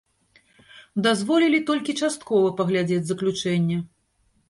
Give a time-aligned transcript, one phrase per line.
[1.09, 3.77] Дазволілі толькі часткова паглядзець заключэнне.